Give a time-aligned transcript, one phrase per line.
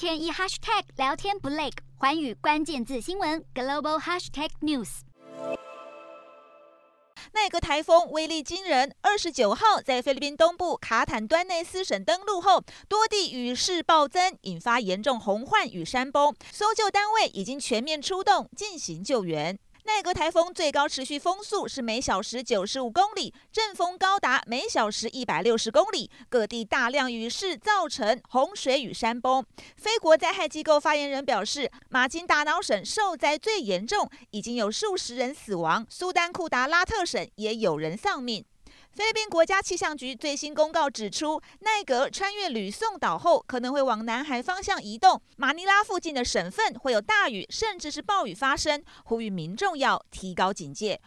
[0.00, 1.68] 天一 hashtag 聊天不累，
[1.98, 5.00] 环宇关键字新闻 global hashtag news。
[7.32, 19.58] 那个台风威力惊人，二十九号在菲律宾东部卡坦端内斯省登陆后，多地雨势暴增，引发严重洪患与山崩，搜救单位已经全面出动进行救援。
[19.92, 26.08] 奈格台风最高持续风速是每小时九十五公里，阵风高达每小时一百六十公里。
[26.28, 29.44] 各地大量雨势造成洪水与山崩。
[29.76, 35.84] 非国灾害机构发言人表示，马金达瑙省受灾最严重，已经有数十人死亡。
[35.90, 38.44] 苏丹库达拉特省也有人丧命。
[38.92, 51.00] 菲律宾国家气象局最新公告指出，奈格穿越吕宋岛后，可能会往南海方向移动，马尼拉附近的省份会有大雨，甚至是暴雨发生，呼吁民众要提高警戒。